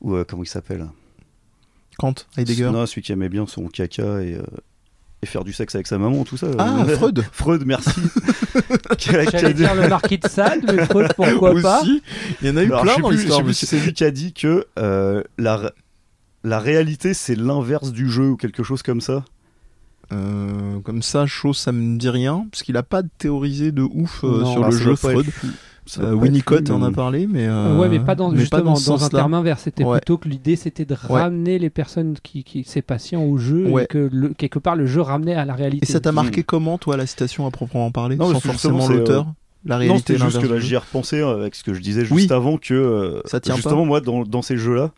[0.00, 0.86] ou euh, comment il s'appelle?
[1.98, 2.70] Kant, Heidegger.
[2.72, 4.42] Non, celui qui aimait bien son caca et, euh,
[5.24, 6.46] et faire du sexe avec sa maman, tout ça.
[6.58, 7.24] Ah, Euh, Freud.
[7.32, 7.90] Freud, merci.
[8.98, 11.82] J'allais dire le marquis de Sade, mais Freud, pourquoi pas.
[12.42, 13.38] Il y en a eu Alors, plein dans je l'histoire.
[13.38, 15.72] sais plus si c'est lui qui a dit que euh, la,
[16.44, 19.24] la réalité, c'est l'inverse du jeu ou quelque chose comme ça.
[20.12, 24.22] Euh, comme ça, chose, ça me dit rien, parce qu'il a pas théorisé de ouf
[24.22, 25.26] euh, Non, sur le jeu Freud.
[25.86, 27.46] Ça Euh, Winnicott en a parlé, mais.
[27.46, 29.62] Euh, euh, ouais, mais pas dans, justement ce dans, un terme inverse.
[29.64, 29.98] C'était Ouais.
[29.98, 31.20] plutôt que l'idée c'était de Ouais.
[31.20, 33.84] ramener les personnes qui, qui ces patients au jeu Ouais.
[33.84, 35.86] et que le- quelque part le jeu ramenait à la Et réalité.
[35.86, 36.44] ça t'a marqué Mm.
[36.44, 39.26] comment, toi, la citation à proprement parler, Non, sans forcément c'est, l'auteur
[39.66, 40.66] La Non, réalité, c'était juste que là, du jeu.
[40.68, 42.26] j'y ai repensé euh, avec ce que je disais juste Oui.
[42.30, 43.84] avant que euh, Ça tient justement pas?
[43.84, 44.90] moi dans, dans ces jeux-là,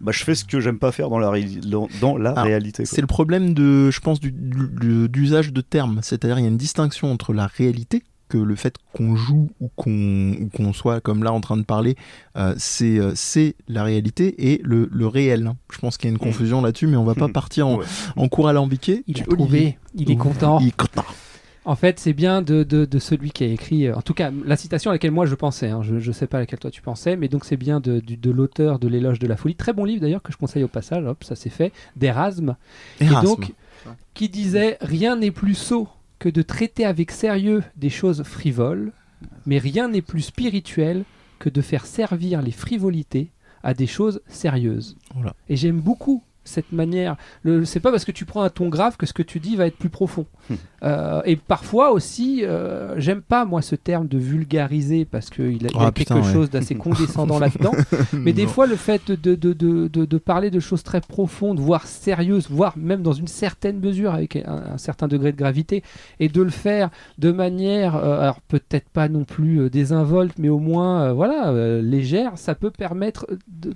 [0.00, 2.44] bah, je fais ce que j'aime pas faire dans la, réali- dans, dans la Alors,
[2.44, 2.84] réalité.
[2.84, 2.90] quoi.
[2.92, 5.98] C'est le problème de, je pense, du- du- d'usage de termes.
[6.02, 9.68] C'est-à-dire, il y a une distinction entre la réalité, que le fait qu'on joue ou
[9.76, 11.96] qu'on, soit comme là en train de parler,
[12.36, 15.52] euh, c'est, euh, c'est la réalité et le, le réel.
[15.72, 17.32] Je pense qu'il y a une confusion là-dessus, mais on va pas Mm.
[17.32, 17.86] partir en, Ouais.
[18.16, 19.02] en cours alambiqué.
[19.06, 20.58] Il a trouvé, il est content.
[20.60, 21.04] Il est content.
[21.64, 24.30] En fait, c'est bien de, de, de celui qui a écrit, euh, en tout cas,
[24.46, 26.70] la citation à laquelle moi je pensais, hein, je ne sais pas à laquelle toi
[26.70, 29.54] tu pensais, mais donc c'est bien de, l'auteur de L'éloge de la folie.
[29.54, 32.56] Très bon livre d'ailleurs que je conseille au passage, hop, ça c'est fait, d'Erasme.
[33.00, 33.18] Erasme.
[33.20, 33.52] Et donc,
[34.14, 38.92] qui disait Rien n'est plus sot que de traiter avec sérieux des choses frivoles,
[39.46, 41.04] mais rien n'est plus spirituel
[41.38, 43.30] que de faire servir les frivolités
[43.62, 44.96] à des choses sérieuses.
[45.14, 45.34] Voilà.
[45.48, 47.16] Et j'aime beaucoup cette manière.
[47.42, 49.56] Le- C'est pas parce que tu prends un ton grave que ce que tu dis
[49.56, 50.26] va être plus profond.
[50.50, 50.54] Hmm.
[50.84, 55.70] Euh, et parfois aussi, euh, j'aime pas moi ce terme de vulgariser parce qu'il a,
[55.70, 56.32] y a Ah, putain, quelque ouais.
[56.32, 57.72] chose d'assez condescendant là-dedans.
[58.12, 58.48] Mais des Non.
[58.48, 62.76] fois, le fait de, de, de, de, parler de choses très profondes, voire sérieuses, voire
[62.78, 65.82] même dans une certaine mesure, avec un, un certain degré de gravité,
[66.20, 70.58] et de le faire de manière, euh, alors peut-être pas non plus désinvolte, mais au
[70.60, 73.74] moins voilà, légère, ça peut permettre de-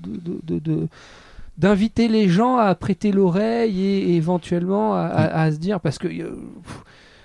[1.58, 6.08] d'inviter les gens à prêter l'oreille et, éventuellement à, à- à se dire, parce que...
[6.08, 6.34] euh,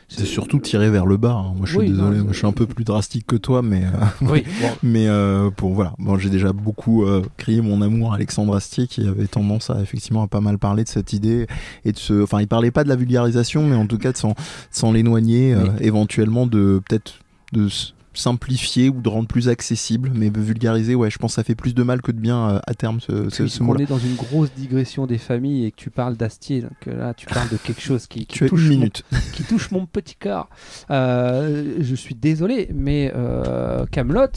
[0.10, 1.34] C'est surtout tiré vers le bas.
[1.34, 1.54] hein.
[1.56, 2.18] Moi, je suis Oui, désolé.
[2.20, 5.50] non, je suis un peu plus drastique que toi, mais euh, Oui, bon, mais euh,
[5.50, 5.94] pour voilà.
[6.00, 9.82] Bon, j'ai déjà beaucoup euh, crié mon amour à Alexandre Astier, qui avait tendance à
[9.82, 11.48] effectivement à pas mal parler de cette idée
[11.86, 12.22] et de se.
[12.24, 14.34] Enfin, il parlait pas de la vulgarisation, mais en tout cas de s'en
[14.72, 17.16] s'en l'éloigner, éventuellement de peut-être
[17.54, 17.68] de
[18.20, 21.74] simplifier ou de rendre plus accessible, mais vulgariser, ouais, je pense que ça fait plus
[21.76, 23.84] de mal que de bien euh, à terme ce, ce, mot-là.
[23.84, 27.14] est dans une grosse digression des familles et que tu parles d'Astier, donc euh, là
[27.14, 28.90] tu parles de quelque chose qui, touche mon-
[29.34, 30.50] qui touche mon petit cœur.
[30.92, 34.28] Euh, je suis désolé, mais euh, Camelot,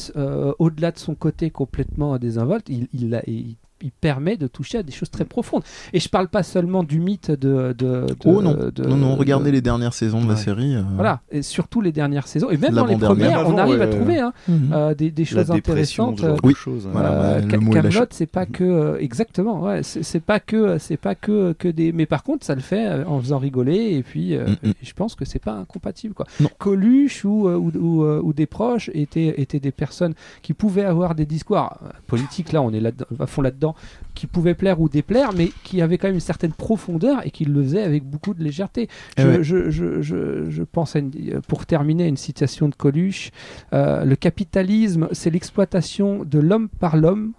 [0.59, 4.83] au-delà de son côté complètement désinvolte, il, il, a- il- il permet de toucher à
[4.83, 5.63] des choses très profondes.
[5.93, 7.75] Et je parle pas seulement du mythe de.
[7.77, 10.75] de- de- Oh non, de- non, non, regardez de- les dernières saisons de la série.
[10.77, 13.87] euh, Voilà, et surtout les dernières saisons, et même dans les premières, on arrive à
[13.89, 14.71] trouver hein, mhm.
[14.73, 16.39] euh, des, des La choses dépression, intéressantes.
[16.45, 16.55] euh, Oui.
[16.55, 16.87] choses.
[16.87, 16.91] hein.
[16.93, 21.69] Voilà, euh, c'est pas que euh, exactement, ouais, c'est pas que c'est pas que que
[21.69, 21.93] des.
[21.93, 24.75] Mais par contre, ça le fait euh, en faisant rigoler et puis euh, Mm, et
[24.83, 26.27] je pense que c'est pas incompatible quoi.
[26.41, 26.49] Non.
[26.59, 30.85] Coluche ou euh, ou, ou, euh, ou des proches étaient étaient des personnes qui pouvaient
[30.85, 32.53] avoir des discours euh, politiques.
[32.53, 33.70] Là, on est là à fond là-dedans,
[34.15, 37.45] qui pouvaient plaire ou déplaire, mais qui avaient quand même une certaine profondeur et qui
[37.45, 38.89] le faisaient avec beaucoup de légèreté.
[39.17, 39.43] Eh Je, ouais.
[39.43, 43.31] je, je, je, je pense, à une- pour terminer, une citation de Coluche
[43.73, 47.33] euh, Le capitalisme, c'est l'exploitation de l'homme par l'homme.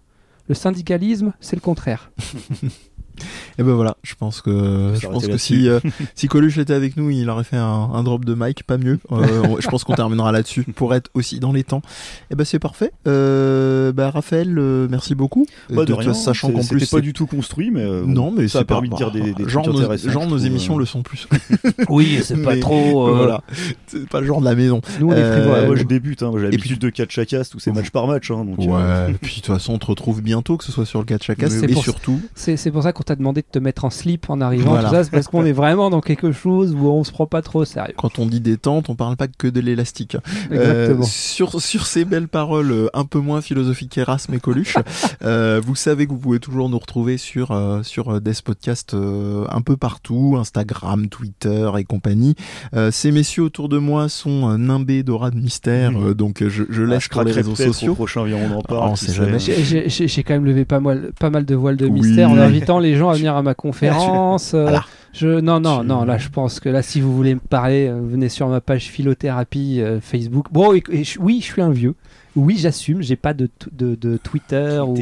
[0.48, 2.12] Le syndicalisme, c'est le contraire.
[3.60, 5.80] Et ben voilà, je pense que je pense que si euh,
[6.16, 9.00] si Coluche était avec nous, il aurait fait un, un drop de mic, pas mieux.
[9.12, 11.82] Euh, on- je pense qu'on terminera là-dessus pour être aussi dans les temps.
[12.32, 12.92] Et ben c'est parfait.
[13.08, 15.46] Euh, bah Raphaël, euh, merci beaucoup.
[15.70, 18.04] Bah, de De- rien, sachant qu'en c'était plus pas c'est- du tout construit, mais euh,
[18.06, 20.10] non mais ça a pas- permis de dire des, des genre trucs nos, intéressants.
[20.12, 20.80] genre nos émissions euh.
[20.80, 21.28] le sont plus.
[21.90, 23.08] Oui, c'est pas Mais- trop.
[23.10, 23.42] euh, voilà,
[23.88, 24.82] c'est pas le genre de la maison.
[25.00, 25.60] Nous, on est Euh, frivoles.
[25.62, 26.32] Ouais, moi je débute, hein.
[26.38, 28.32] j'ai et l'habitude de catch à cast où c'est match par match.
[28.32, 29.12] Hein, donc, Ouais.
[29.12, 31.30] Et puis de toute façon, on te retrouve bientôt, que ce soit sur le catch
[31.30, 32.22] à Mais c'est et surtout.
[32.36, 34.72] C'est c'est pour ça qu'on t'a demandé de te mettre en slip en arrivant.
[34.72, 34.90] Voilà.
[34.90, 37.42] Tout ça, c'est parce qu'on est vraiment dans quelque chose où on se prend pas
[37.42, 37.94] trop au sérieux.
[37.98, 40.18] Quand on dit détente, on parle pas que de l'élastique.
[40.52, 41.04] Exactement.
[41.04, 44.76] Euh, sur, sur ces belles paroles euh, un peu moins philosophiques qu'Erasme et Coluche,
[45.24, 48.94] euh, vous savez que vous pouvez toujours nous retrouver sur, euh, sur euh, des podcasts
[48.94, 52.36] euh, un peu partout, Instagram, Twitter et compagnie.
[52.74, 56.84] Euh, ces messieurs autour de moi sont nimbés d'aura de mystère, euh, donc je, je
[56.84, 57.96] ah, laisse je pour les réseaux peut-être Au sociaux.
[57.96, 58.96] prochain Viens, on en Oh, parle.
[58.98, 62.02] J'ai- J'ai j'ai- j'ai quand même levé pas mal, pas mal de voiles de Oui.
[62.02, 64.54] mystère en invitant les gens à venir à ma conférence.
[64.54, 64.84] euh, Voilà.
[65.14, 68.00] je, non, non, non, là je pense que là si vous voulez me parler, euh,
[68.04, 70.48] venez sur ma page philothérapie euh, Facebook.
[70.52, 71.96] Bon, et- et oui, je suis un vieux.
[72.36, 74.96] Oui, j'assume, j'ai pas de, de, de Twitter ou,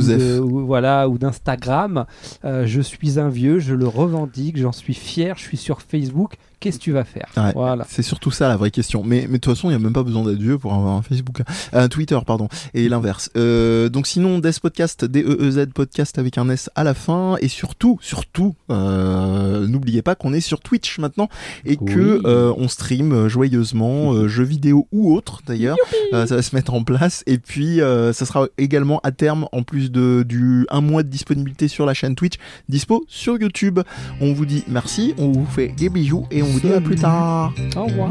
[0.00, 2.04] de- ou- voilà, ou d'Instagram.
[2.44, 6.34] Euh, je suis un vieux, je le revendique, j'en suis fier, je suis sur Facebook.
[6.60, 7.28] Qu'est-ce que tu vas faire?
[7.36, 7.52] Ouais.
[7.54, 7.86] Voilà.
[7.88, 9.04] C'est surtout ça la vraie question.
[9.04, 10.96] Mais, mais de toute façon, il n'y a même pas besoin d'être vieux pour avoir
[10.96, 11.42] un Facebook.
[11.72, 12.48] Un Twitter, pardon.
[12.74, 13.30] Et l'inverse.
[13.36, 17.36] Euh, donc sinon, Des Podcast, D-E-E-Z Podcast avec un S à la fin.
[17.40, 21.28] Et surtout, surtout, euh, n'oubliez pas qu'on est sur Twitch maintenant
[21.64, 22.22] et que Oui.
[22.24, 25.76] euh, on stream euh, joyeusement, euh, jeux vidéo ou autres d'ailleurs.
[26.12, 27.22] Euh, ça va se mettre en place.
[27.26, 31.08] Et puis, euh, ça sera également à terme, en plus de, du un mois de
[31.08, 32.34] disponibilité sur la chaîne Twitch,
[32.68, 33.80] dispo sur YouTube.
[34.20, 36.96] On vous dit merci, on vous fait des bisous et on vous dit à plus
[36.96, 37.52] tard.
[37.76, 38.10] Au revoir.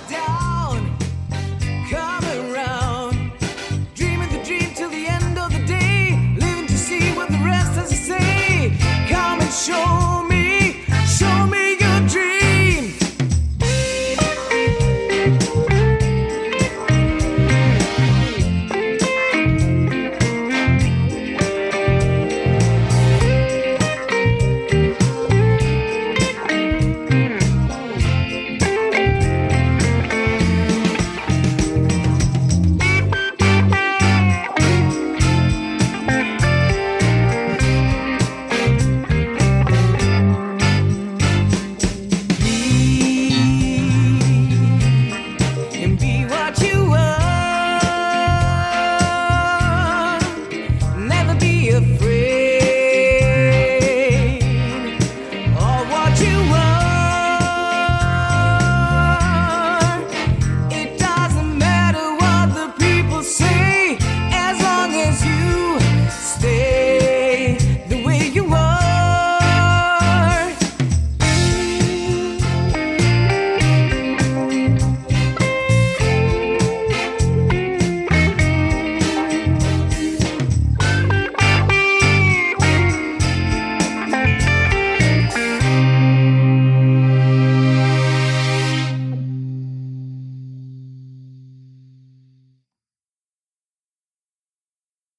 [9.61, 10.00] Show